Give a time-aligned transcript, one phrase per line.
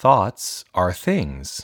[0.00, 1.60] Thoughts are things.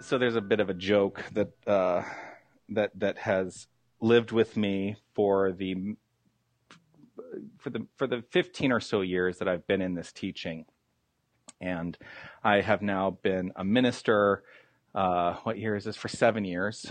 [0.00, 2.02] so there's a bit of a joke that uh,
[2.70, 3.66] that that has
[4.00, 5.94] lived with me for the
[7.58, 10.64] for the for the 15 or so years that I've been in this teaching,
[11.60, 11.98] and
[12.42, 14.42] I have now been a minister.
[14.96, 15.94] Uh, what year is this?
[15.94, 16.90] For seven years.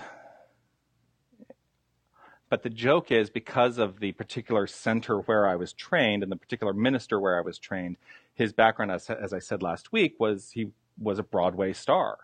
[2.50, 6.36] But the joke is because of the particular center where I was trained and the
[6.36, 7.98] particular minister where I was trained,
[8.36, 10.68] his background, as, as I said last week, was he
[11.00, 12.20] was a Broadway star.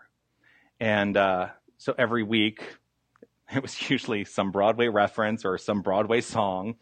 [0.78, 2.62] And uh, so every week,
[3.52, 6.76] it was usually some Broadway reference or some Broadway song,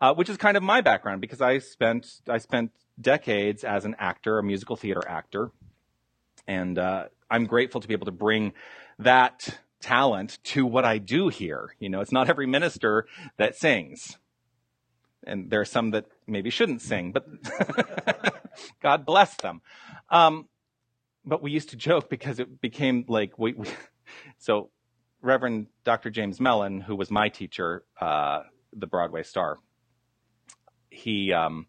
[0.00, 3.94] uh, which is kind of my background because I spent I spent decades as an
[4.00, 5.52] actor, a musical theater actor,
[6.48, 8.52] and uh, I'm grateful to be able to bring
[8.98, 11.74] that talent to what I do here.
[11.78, 13.06] You know, it's not every minister
[13.38, 14.18] that sings,
[15.24, 17.26] and there are some that maybe shouldn't sing, but
[18.82, 19.62] God bless them.
[20.10, 20.48] Um,
[21.24, 23.68] but we used to joke because it became like we, we
[24.38, 24.70] so
[25.22, 26.10] Reverend Dr.
[26.10, 29.58] James Mellon, who was my teacher, uh, the Broadway star,
[30.90, 31.66] he um,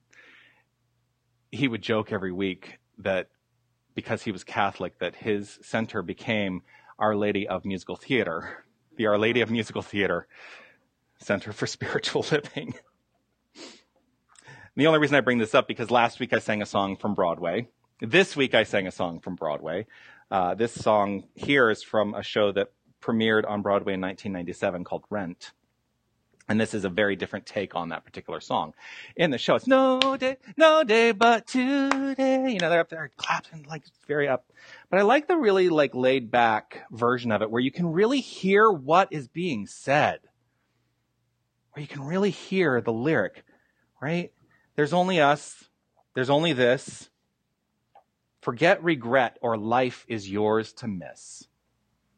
[1.51, 3.27] he would joke every week that
[3.95, 6.61] because he was Catholic, that his center became
[6.99, 10.27] Our Lady of Musical Theater, the Our Lady of Musical Theater
[11.19, 12.73] Center for Spiritual Living.
[14.75, 17.13] the only reason I bring this up because last week I sang a song from
[17.13, 17.67] Broadway
[18.01, 19.85] this week I sang a song from Broadway.
[20.31, 22.69] Uh, this song here is from a show that
[22.99, 25.51] premiered on Broadway in 1997 called Rent.
[26.51, 28.73] And this is a very different take on that particular song.
[29.15, 32.51] In the show, it's no day, no day but today.
[32.51, 34.51] You know, they're up there clapping like very up.
[34.89, 38.19] But I like the really like laid back version of it where you can really
[38.19, 40.19] hear what is being said.
[41.71, 43.45] Where you can really hear the lyric,
[44.01, 44.33] right?
[44.75, 45.69] There's only us.
[46.15, 47.09] There's only this.
[48.41, 51.47] Forget regret, or life is yours to miss.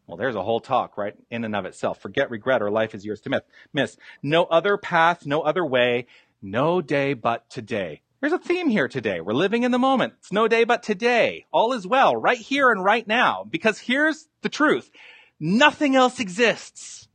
[0.07, 2.01] Well, there's a whole talk, right, in and of itself.
[2.01, 3.41] Forget regret, or life is yours to miss.
[3.73, 3.97] Miss.
[4.21, 6.07] No other path, no other way,
[6.41, 8.01] no day but today.
[8.19, 9.21] There's a theme here today.
[9.21, 10.13] We're living in the moment.
[10.19, 11.45] It's no day but today.
[11.51, 13.45] All is well, right here and right now.
[13.49, 14.89] Because here's the truth.
[15.39, 17.07] Nothing else exists.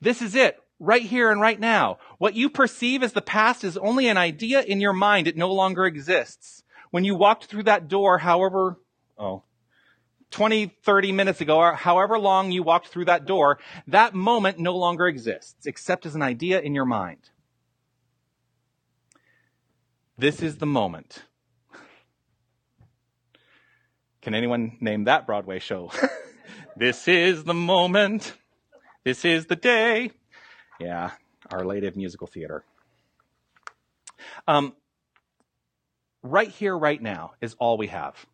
[0.00, 0.58] This is it.
[0.78, 1.98] Right here and right now.
[2.18, 5.26] What you perceive as the past is only an idea in your mind.
[5.26, 8.78] It no longer exists when you walked through that door, however,
[9.18, 9.42] oh,
[10.30, 14.76] 20, 30 minutes ago, or however long you walked through that door, that moment no
[14.76, 17.30] longer exists, except as an idea in your mind.
[20.18, 21.22] This is the moment.
[24.20, 25.92] Can anyone name that Broadway show?
[26.76, 28.34] this is the moment.
[29.04, 30.10] This is the day.
[30.80, 31.12] Yeah,
[31.50, 32.64] Our Lady of Musical Theater.
[34.46, 34.74] Um,
[36.22, 38.26] right here, right now is all we have.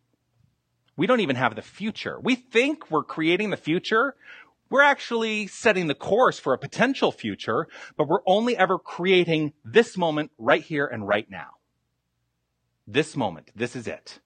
[0.97, 2.17] We don't even have the future.
[2.21, 4.15] We think we're creating the future.
[4.69, 7.67] We're actually setting the course for a potential future,
[7.97, 11.51] but we're only ever creating this moment right here and right now.
[12.87, 13.51] This moment.
[13.55, 14.19] This is it.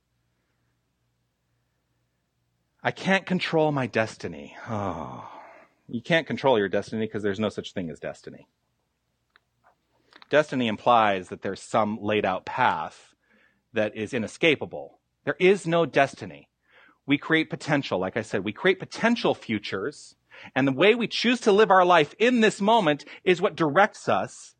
[2.84, 4.56] I can't control my destiny.
[4.70, 5.30] Oh.
[5.88, 8.48] You can't control your destiny because there's no such thing as destiny.
[10.30, 13.16] Destiny implies that there's some laid out path
[13.74, 15.00] that is inescapable.
[15.26, 16.48] There is no destiny.
[17.10, 17.98] We create potential.
[18.00, 20.16] Like I said, we create potential futures.
[20.56, 24.08] And the way we choose to live our life in this moment is what directs
[24.08, 24.54] us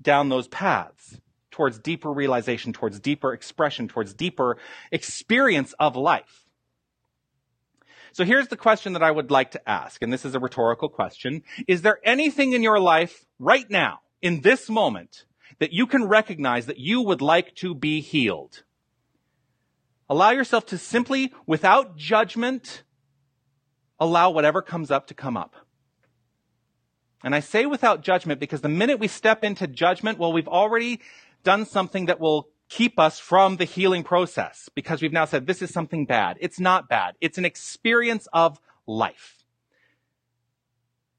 [0.00, 4.56] down those paths towards deeper realization, towards deeper expression, towards deeper
[4.92, 6.44] experience of life.
[8.12, 10.88] So here's the question that I would like to ask, and this is a rhetorical
[10.88, 11.42] question.
[11.66, 15.24] Is there anything in your life right now, in this moment,
[15.58, 18.62] that you can recognize that you would like to be healed.
[20.08, 22.82] Allow yourself to simply, without judgment,
[23.98, 25.54] allow whatever comes up to come up.
[27.24, 31.00] And I say without judgment because the minute we step into judgment, well, we've already
[31.42, 35.62] done something that will keep us from the healing process because we've now said this
[35.62, 36.36] is something bad.
[36.40, 37.14] It's not bad.
[37.20, 39.36] It's an experience of life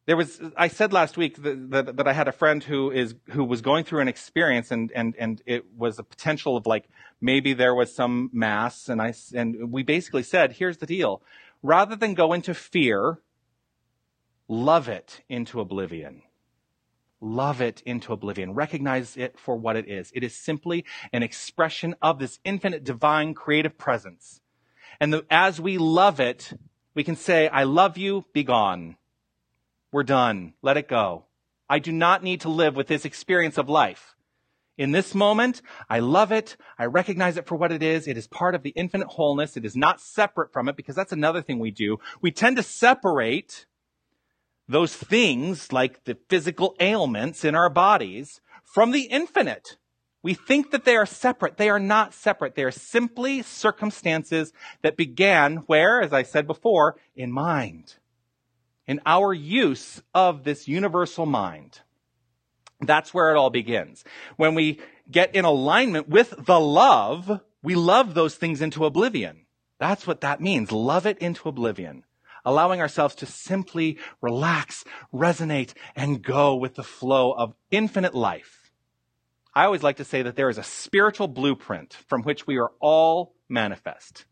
[0.08, 3.14] there was i said last week that, that, that, i had a friend who is
[3.30, 6.90] who was going through an experience and and and it was a potential of like
[7.20, 11.22] maybe there was some mass and i and we basically said here's the deal
[11.64, 13.20] rather than go into fear
[14.48, 16.22] love it into oblivion
[17.20, 21.96] love it into oblivion recognize it for what it is it is simply an expression
[22.02, 24.42] of this infinite divine creative presence
[25.00, 26.54] and the, as we love it
[26.98, 28.98] We can say, I love you, be gone.
[29.92, 30.54] We're done.
[30.64, 31.26] Let it go.
[31.70, 34.17] I do not need to live with this experience of life.
[34.78, 36.56] In this moment, I love it.
[36.78, 38.08] I recognize it for what it is.
[38.08, 39.58] It is part of the infinite wholeness.
[39.58, 41.98] It is not separate from it because that's another thing we do.
[42.22, 43.66] We tend to separate
[44.68, 49.78] those things like the physical ailments in our bodies from the infinite.
[50.22, 51.58] We think that they are separate.
[51.58, 52.56] They are not separate.
[52.56, 54.52] They are simply circumstances
[54.82, 57.96] that began where, as I said before, in mind.
[58.86, 61.82] In our use of this universal mind.
[62.80, 64.04] That's where it all begins.
[64.36, 64.80] When we
[65.10, 69.46] get in alignment with the love, we love those things into oblivion.
[69.80, 70.72] That's what that means.
[70.72, 72.04] Love it into oblivion.
[72.46, 78.72] Allowing ourselves to simply relax, resonate, and go with the flow of infinite life.
[79.54, 82.72] I always like to say that there is a spiritual blueprint from which we are
[82.80, 84.26] all manifest.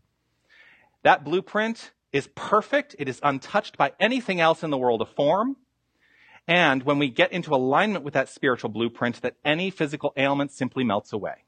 [1.04, 2.96] That blueprint is perfect.
[3.00, 5.58] It is untouched by anything else in the world of form.
[6.48, 10.84] And when we get into alignment with that spiritual blueprint, that any physical ailment simply
[10.84, 11.46] melts away.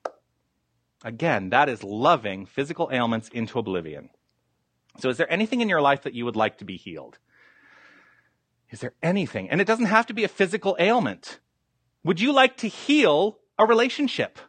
[1.03, 4.09] Again, that is loving physical ailments into oblivion.
[4.99, 7.19] So is there anything in your life that you would like to be healed?
[8.71, 9.49] Is there anything?
[9.49, 11.39] And it doesn't have to be a physical ailment.
[12.03, 14.39] Would you like to heal a relationship?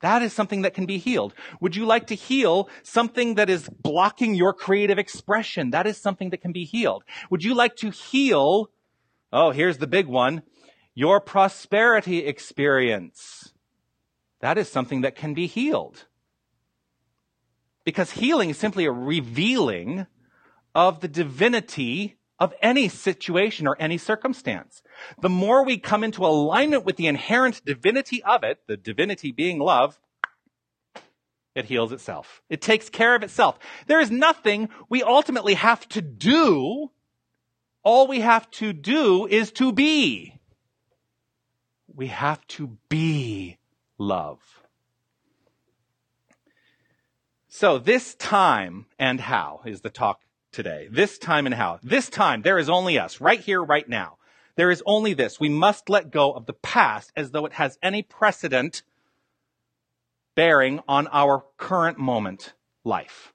[0.00, 1.34] That is something that can be healed.
[1.60, 5.72] Would you like to heal something that is blocking your creative expression?
[5.72, 7.04] That is something that can be healed.
[7.30, 8.70] Would you like to heal
[9.32, 10.42] Oh, here's the big one.
[10.94, 13.52] Your prosperity experience.
[14.40, 16.06] That is something that can be healed.
[17.84, 20.06] Because healing is simply a revealing
[20.74, 24.82] of the divinity of any situation or any circumstance.
[25.20, 29.58] The more we come into alignment with the inherent divinity of it, the divinity being
[29.58, 29.98] love,
[31.54, 32.42] it heals itself.
[32.48, 33.58] It takes care of itself.
[33.86, 36.90] There is nothing we ultimately have to do
[37.82, 40.40] all we have to do is to be.
[41.94, 43.58] We have to be
[43.98, 44.38] love.
[47.48, 50.20] So this time and how is the talk
[50.52, 50.88] today.
[50.90, 51.78] This time and how.
[51.82, 54.18] This time, there is only us, right here, right now.
[54.56, 55.40] There is only this.
[55.40, 58.82] We must let go of the past as though it has any precedent
[60.34, 62.54] bearing on our current moment
[62.84, 63.32] life.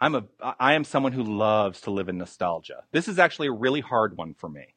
[0.00, 0.24] I'm a,
[0.58, 2.84] I am someone who loves to live in nostalgia.
[2.92, 4.74] This is actually a really hard one for me.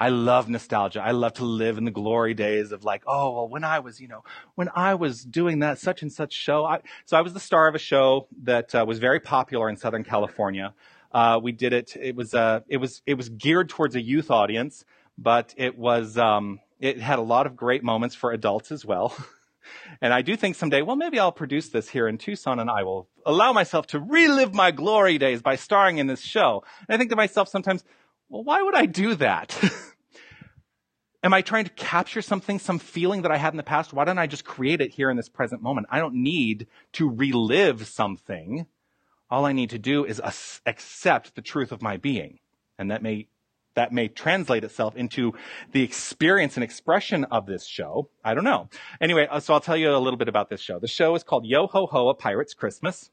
[0.00, 1.02] I love nostalgia.
[1.02, 4.00] I love to live in the glory days of like, oh, well, when I was,
[4.00, 4.22] you know,
[4.54, 6.64] when I was doing that such and such show.
[6.64, 9.76] I, so I was the star of a show that uh, was very popular in
[9.76, 10.72] Southern California.
[11.10, 11.96] Uh, we did it.
[12.00, 14.84] It was, uh, it was, it was geared towards a youth audience,
[15.16, 19.16] but it was, um, it had a lot of great moments for adults as well.
[20.00, 22.82] And I do think someday, well, maybe I'll produce this here in Tucson and I
[22.82, 26.64] will allow myself to relive my glory days by starring in this show.
[26.88, 27.84] And I think to myself sometimes,
[28.28, 29.58] well, why would I do that?
[31.22, 33.92] Am I trying to capture something, some feeling that I had in the past?
[33.92, 35.88] Why don't I just create it here in this present moment?
[35.90, 38.66] I don't need to relive something.
[39.28, 40.22] All I need to do is
[40.64, 42.38] accept the truth of my being.
[42.78, 43.26] And that may
[43.78, 45.32] that may translate itself into
[45.70, 48.10] the experience and expression of this show.
[48.24, 48.68] I don't know.
[49.00, 50.80] Anyway, uh, so I'll tell you a little bit about this show.
[50.80, 53.10] The show is called Yo Ho Ho, A Pirate's Christmas.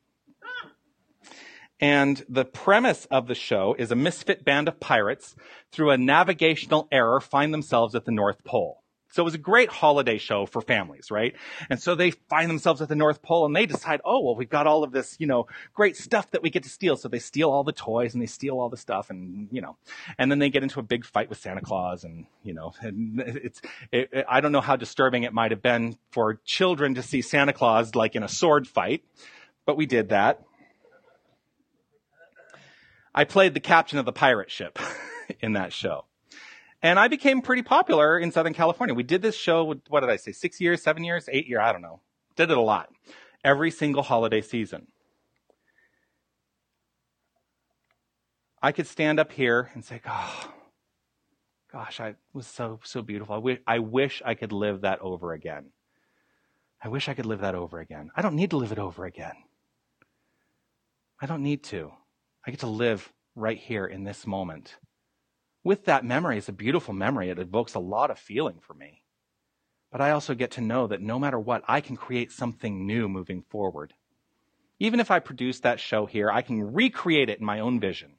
[1.79, 5.35] And the premise of the show is a misfit band of pirates
[5.71, 8.81] through a navigational error find themselves at the North Pole.
[9.15, 11.35] So it was a great holiday show for families, right?
[11.69, 14.49] And so they find themselves at the North Pole and they decide, oh, well, we've
[14.49, 16.97] got all of this, you know, great stuff that we get to steal.
[16.97, 19.77] So they steal all the toys and they steal all the stuff and, you know,
[20.17, 23.21] and then they get into a big fight with Santa Claus and, you know, and
[23.21, 27.01] it's, it, it, I don't know how disturbing it might have been for children to
[27.01, 29.05] see Santa Claus like in a sword fight,
[29.65, 30.41] but we did that.
[33.13, 34.77] I played the captain of the pirate ship
[35.39, 36.03] in that show.
[36.81, 38.93] And I became pretty popular in Southern California.
[38.93, 41.71] We did this show, what did I say, six years, seven years, eight years, I
[41.71, 42.01] don't know.
[42.35, 42.89] Did it a lot.
[43.43, 44.87] Every single holiday season.
[48.61, 50.53] I could stand up here and say, oh,
[51.71, 53.43] gosh, I was so, so beautiful.
[53.67, 55.67] I wish I could live that over again.
[56.83, 58.11] I wish I could live that over again.
[58.15, 59.35] I don't need to live it over again.
[61.21, 61.91] I don't need to.
[62.45, 64.75] I get to live right here in this moment
[65.65, 67.29] with that memory, it's a beautiful memory.
[67.29, 69.01] It evokes a lot of feeling for me.
[69.91, 73.09] But I also get to know that no matter what, I can create something new
[73.09, 73.93] moving forward.
[74.79, 78.13] Even if I produce that show here, I can recreate it in my own vision.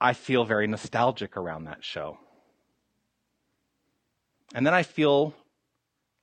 [0.00, 2.18] I feel very nostalgic around that show.
[4.54, 5.34] And then I feel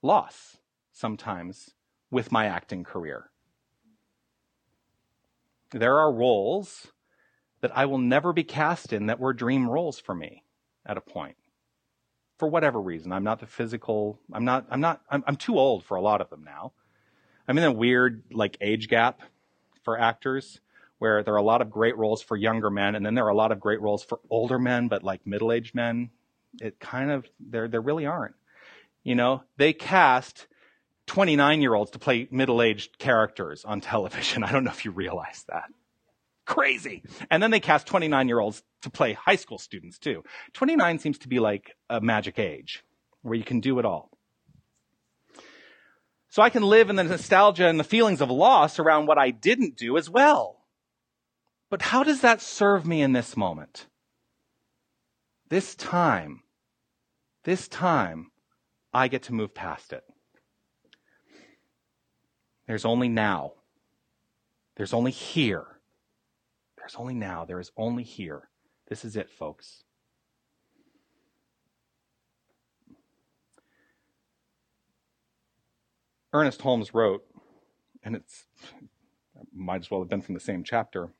[0.00, 0.56] loss
[0.92, 1.72] sometimes
[2.10, 3.30] with my acting career.
[5.72, 6.92] there are roles
[7.64, 10.44] that I will never be cast in that were dream roles for me
[10.84, 11.34] at a point.
[12.38, 13.10] For whatever reason.
[13.10, 16.20] I'm not the physical, I'm not, I'm not, I'm, I'm too old for a lot
[16.20, 16.72] of them now.
[17.48, 19.22] I'm in a weird, like, age gap
[19.82, 20.60] for actors
[20.98, 23.30] where there are a lot of great roles for younger men, and then there are
[23.30, 26.10] a lot of great roles for older men, but like middle aged men.
[26.60, 28.34] It kind of, there, there really aren't.
[29.04, 30.48] You know, they cast
[31.06, 34.44] 29 year olds to play middle aged characters on television.
[34.44, 35.70] I don't know if you realize that.
[36.46, 37.02] Crazy.
[37.30, 40.22] And then they cast 29 year olds to play high school students too.
[40.52, 42.84] 29 seems to be like a magic age
[43.22, 44.10] where you can do it all.
[46.28, 49.30] So I can live in the nostalgia and the feelings of loss around what I
[49.30, 50.64] didn't do as well.
[51.70, 53.86] But how does that serve me in this moment?
[55.48, 56.42] This time,
[57.44, 58.32] this time,
[58.92, 60.02] I get to move past it.
[62.66, 63.52] There's only now.
[64.76, 65.66] There's only here.
[66.84, 67.46] There's only now.
[67.46, 68.50] There is only here.
[68.88, 69.84] This is it, folks.
[76.34, 77.24] Ernest Holmes wrote,
[78.02, 78.44] and it's
[79.50, 81.14] might as well have been from the same chapter.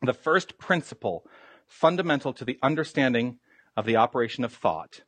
[0.00, 1.26] The first principle
[1.66, 3.40] fundamental to the understanding
[3.76, 5.02] of the operation of thought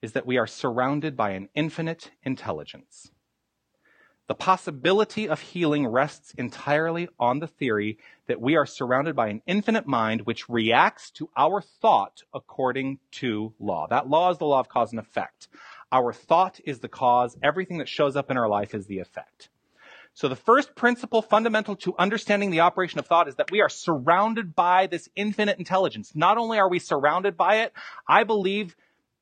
[0.00, 3.10] is that we are surrounded by an infinite intelligence.
[4.30, 9.42] The possibility of healing rests entirely on the theory that we are surrounded by an
[9.44, 13.88] infinite mind which reacts to our thought according to law.
[13.90, 15.48] That law is the law of cause and effect.
[15.90, 17.36] Our thought is the cause.
[17.42, 19.48] Everything that shows up in our life is the effect.
[20.14, 23.68] So the first principle fundamental to understanding the operation of thought is that we are
[23.68, 26.12] surrounded by this infinite intelligence.
[26.14, 27.72] Not only are we surrounded by it,
[28.06, 28.76] I believe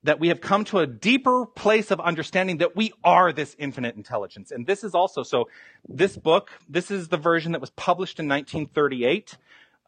[0.04, 3.96] that we have come to a deeper place of understanding that we are this infinite
[3.96, 4.50] intelligence.
[4.50, 5.48] And this is also, so
[5.88, 9.36] this book, this is the version that was published in 1938.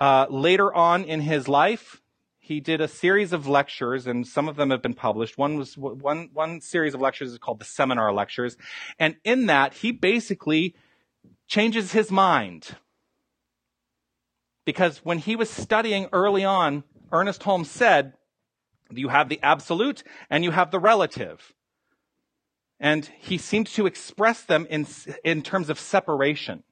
[0.00, 2.02] Uh, later on in his life,
[2.38, 5.38] he did a series of lectures, and some of them have been published.
[5.38, 8.56] One was one one series of lectures is called the Seminar Lectures,
[8.98, 10.74] and in that he basically
[11.46, 12.74] changes his mind
[14.64, 18.14] because when he was studying early on, Ernest Holmes said
[18.92, 21.54] you have the absolute and you have the relative.
[22.78, 24.86] And he seemed to express them in,
[25.22, 26.62] in terms of separation.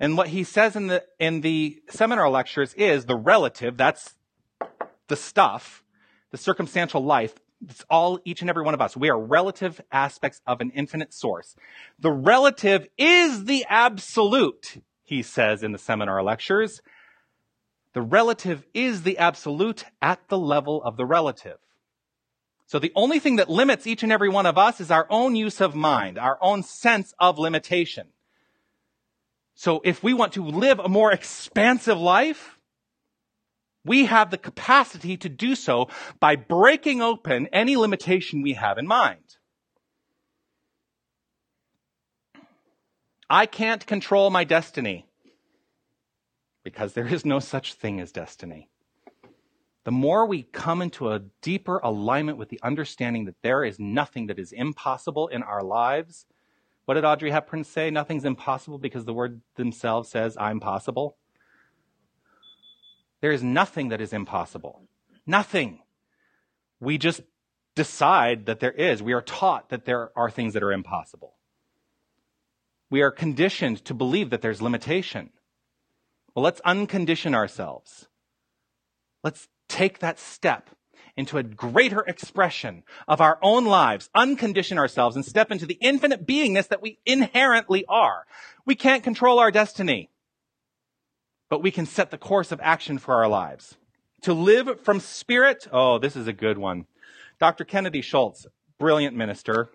[0.00, 4.16] And what he says in the, in the seminar lectures is the relative, that's
[5.06, 5.84] the stuff,
[6.32, 7.34] the circumstantial life.
[7.68, 8.96] It's all each and every one of us.
[8.96, 11.54] We are relative aspects of an infinite source.
[12.00, 16.82] The relative is the absolute, he says in the seminar lectures.
[17.94, 21.58] The relative is the absolute at the level of the relative.
[22.66, 25.36] So the only thing that limits each and every one of us is our own
[25.36, 28.08] use of mind, our own sense of limitation.
[29.54, 32.58] So if we want to live a more expansive life,
[33.84, 38.86] we have the capacity to do so by breaking open any limitation we have in
[38.86, 39.36] mind.
[43.28, 45.06] I can't control my destiny
[46.62, 48.68] because there is no such thing as destiny.
[49.84, 54.28] The more we come into a deeper alignment with the understanding that there is nothing
[54.28, 56.26] that is impossible in our lives,
[56.84, 57.90] what did Audrey Hepburn say?
[57.90, 61.16] Nothing's impossible because the word themselves says, I'm possible.
[63.20, 64.82] There is nothing that is impossible.
[65.26, 65.80] Nothing.
[66.80, 67.20] We just
[67.74, 69.02] decide that there is.
[69.02, 71.34] We are taught that there are things that are impossible.
[72.90, 75.30] We are conditioned to believe that there's limitation.
[76.34, 78.08] Well, let's uncondition ourselves.
[79.22, 80.70] Let's take that step
[81.16, 86.26] into a greater expression of our own lives, uncondition ourselves, and step into the infinite
[86.26, 88.24] beingness that we inherently are.
[88.64, 90.10] We can't control our destiny,
[91.50, 93.76] but we can set the course of action for our lives.
[94.22, 96.86] To live from spirit, oh, this is a good one.
[97.38, 97.64] Dr.
[97.64, 98.46] Kennedy Shultz,
[98.78, 99.70] brilliant minister,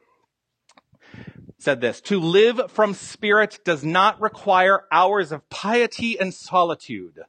[1.57, 7.19] said this To live from spirit does not require hours of piety and solitude.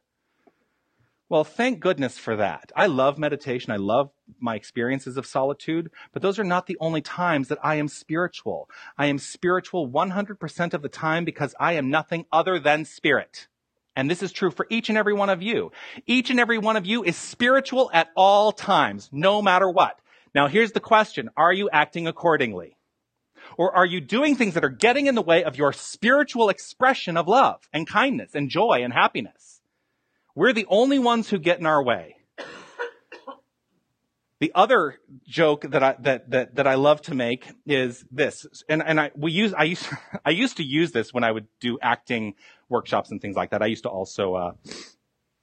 [1.29, 2.71] Well, thank goodness for that.
[2.75, 3.71] I love meditation.
[3.71, 4.09] I love
[4.39, 8.67] my experiences of solitude, but those are not the only times that I am spiritual.
[8.97, 13.47] I am spiritual 100% of the time because I am nothing other than spirit.
[13.95, 15.71] And this is true for each and every one of you.
[16.07, 19.99] Each and every one of you is spiritual at all times, no matter what.
[20.33, 21.29] Now here's the question.
[21.37, 22.75] Are you acting accordingly?
[23.59, 27.17] Or are you doing things that are getting in the way of your spiritual expression
[27.17, 29.59] of love and kindness and joy and happiness?
[30.33, 32.15] We're the only ones who get in our way.
[34.39, 34.97] The other
[35.27, 39.11] joke that I that that that I love to make is this, and and I
[39.13, 39.89] we use I used
[40.25, 42.35] I used to use this when I would do acting
[42.69, 43.61] workshops and things like that.
[43.61, 44.51] I used to also uh,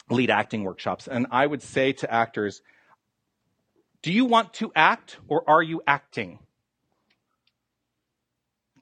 [0.09, 2.63] lead acting workshops, and I would say to actors,
[4.01, 6.39] "Do you want to act, or are you acting?"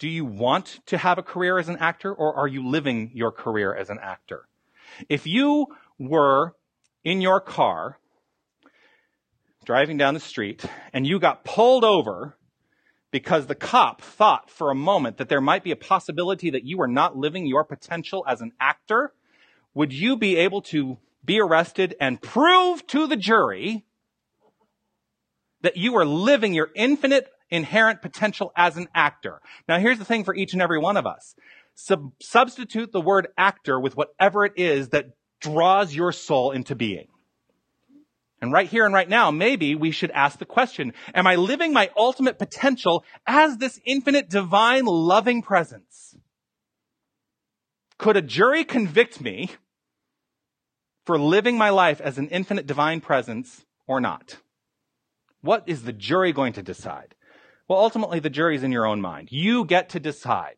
[0.04, 3.32] Do you want to have a career as an actor or are you living your
[3.32, 4.46] career as an actor?
[5.08, 5.68] If you
[5.98, 6.54] were
[7.04, 7.96] in your car
[9.64, 12.36] driving down the street and you got pulled over
[13.12, 16.76] because the cop thought for a moment that there might be a possibility that you
[16.76, 19.14] were not living your potential as an actor,
[19.72, 23.86] would you be able to be arrested and prove to the jury
[25.62, 29.40] that you are living your infinite inherent potential as an actor.
[29.68, 31.34] Now here's the thing for each and every one of us.
[31.74, 35.06] Sub- substitute the word actor with whatever it is that
[35.40, 37.08] draws your soul into being.
[38.40, 41.72] And right here and right now, maybe we should ask the question, am I living
[41.72, 46.14] my ultimate potential as this infinite divine loving presence?
[47.96, 49.50] Could a jury convict me
[51.06, 54.36] for living my life as an infinite divine presence or not?
[55.40, 57.14] What is the jury going to decide?
[57.68, 59.28] Well, ultimately, the jury's in your own mind.
[59.30, 60.56] You get to decide.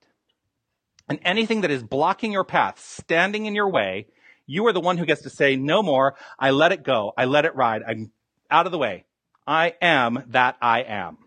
[1.09, 4.09] And anything that is blocking your path, standing in your way,
[4.47, 6.17] you are the one who gets to say, no more.
[6.39, 7.13] I let it go.
[7.17, 7.83] I let it ride.
[7.87, 8.11] I'm
[8.51, 9.05] out of the way.
[9.47, 11.19] I am that I am.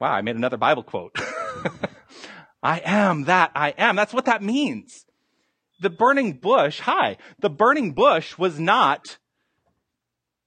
[0.00, 1.16] Wow, I made another Bible quote.
[2.62, 3.96] I am that I am.
[3.96, 5.04] That's what that means.
[5.80, 9.18] The burning bush, hi, the burning bush was not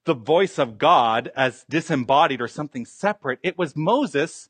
[0.09, 3.37] the voice of God as disembodied or something separate.
[3.43, 4.49] It was Moses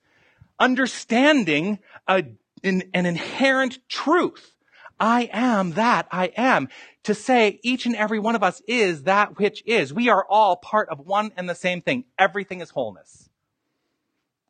[0.58, 2.24] understanding a,
[2.64, 4.56] an, an inherent truth.
[5.02, 6.70] I am that I am.
[7.04, 9.94] To say each and every one of us is that which is.
[9.94, 12.06] We are all part of one and the same thing.
[12.18, 13.30] Everything is wholeness.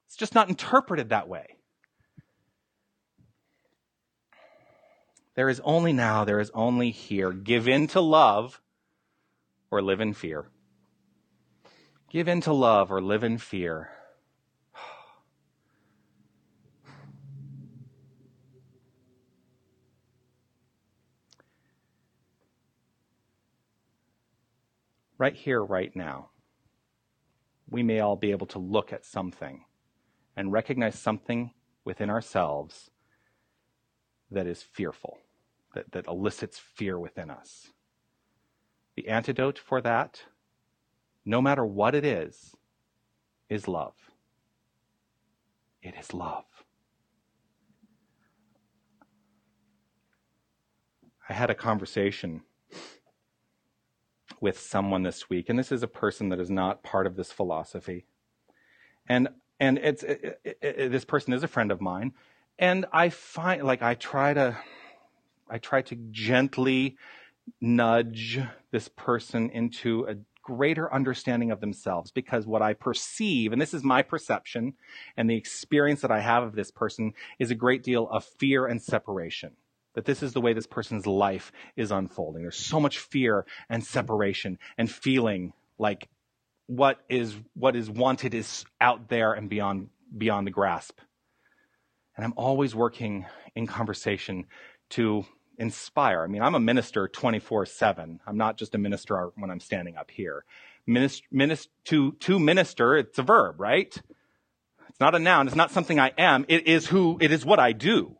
[0.05, 1.55] It's just not interpreted that way.
[5.33, 7.31] There is only now, there is only here.
[7.31, 8.61] Give in to love
[9.71, 10.45] or live in fear.
[12.09, 13.91] Give in to love or live in fear.
[25.19, 26.31] right here, right now,
[27.69, 29.65] we may all be able to look at something
[30.35, 31.51] and recognize something
[31.85, 32.89] within ourselves
[34.31, 35.19] that is fearful,
[35.75, 37.67] that, that elicits fear within us.
[38.95, 40.23] The antidote for that
[41.29, 42.55] no matter what it is,
[43.49, 43.93] is love.
[45.83, 46.45] It is love.
[51.29, 52.41] I had a conversation
[54.41, 57.31] with someone this week, and this is a person that is not part of this
[57.31, 58.05] philosophy.
[59.07, 62.13] And and it's it, it, it, this person is a friend of mine,
[62.57, 64.57] and I find like I try to
[65.47, 66.97] I try to gently
[67.61, 68.39] nudge
[68.71, 73.83] this person into a greater understanding of themselves because what I perceive, and this is
[73.83, 74.73] my perception
[75.17, 78.65] and the experience that I have of this person, is a great deal of fear
[78.65, 79.51] and separation.
[79.95, 82.43] That this is the way this person's life is unfolding.
[82.43, 86.07] There's so much fear and separation and feeling like
[86.67, 90.99] what is what is wanted is out there and beyond beyond the grasp.
[92.15, 93.25] And I'm always working
[93.55, 94.45] in conversation
[94.91, 95.25] to
[95.59, 96.23] inspire.
[96.23, 98.21] I mean, I'm a minister 24 7.
[98.25, 100.45] I'm not just a minister when I'm standing up here.
[100.87, 103.95] Minist, minist, to, to minister, it's a verb, right?
[104.87, 105.47] It's not a noun.
[105.47, 106.45] It's not something I am.
[106.47, 108.15] It is who, it is what I do.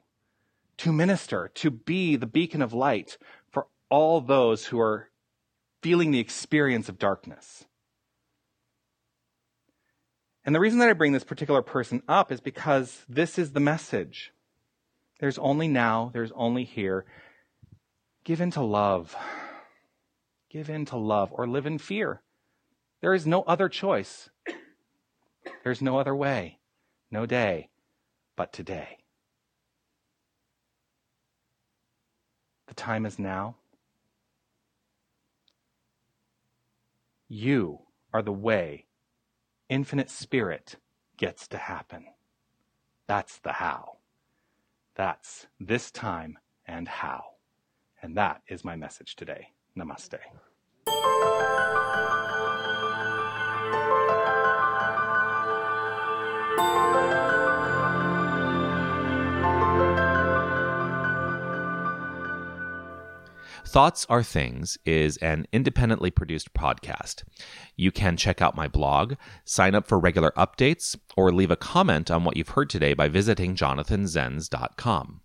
[0.79, 3.17] To minister, to be the beacon of light
[3.51, 5.09] for all those who are
[5.81, 7.65] feeling the experience of darkness.
[10.45, 13.59] And the reason that I bring this particular person up is because this is the
[13.59, 14.31] message.
[15.19, 17.05] There's only now, there's only here.
[18.23, 19.15] Give in to love.
[20.49, 22.21] Give in to love or live in fear.
[23.01, 24.29] There is no other choice.
[25.63, 26.59] There's no other way,
[27.11, 27.69] no day
[28.35, 28.97] but today.
[32.67, 33.57] The time is now.
[37.27, 37.79] You
[38.13, 38.85] are the way
[39.69, 40.77] infinite spirit
[41.17, 42.05] gets to happen.
[43.07, 43.97] That's the how.
[44.95, 47.23] That's this time and how.
[48.01, 49.49] And that is my message today.
[49.77, 50.19] Namaste.
[63.69, 67.23] Thoughts Are Things is an independently produced podcast.
[67.75, 69.13] You can check out my blog,
[69.45, 73.09] sign up for regular updates, or leave a comment on what you've heard today by
[73.09, 75.21] visiting jonathanzenz.com.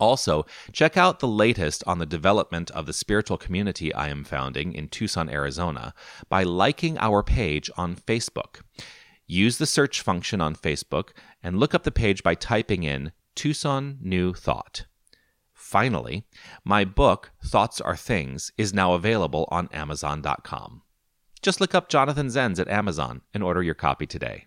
[0.00, 4.72] Also, check out the latest on the development of the spiritual community I am founding
[4.72, 5.94] in Tucson, Arizona
[6.28, 8.60] by liking our page on Facebook.
[9.26, 11.10] Use the search function on Facebook
[11.42, 14.86] and look up the page by typing in Tucson New Thought.
[15.52, 16.26] Finally,
[16.64, 20.82] my book, Thoughts Are Things, is now available on Amazon.com.
[21.40, 24.46] Just look up Jonathan Zenz at Amazon and order your copy today.